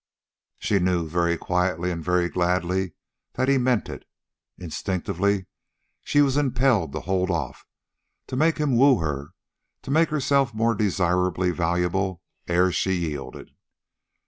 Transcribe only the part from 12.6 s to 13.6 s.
she yielded.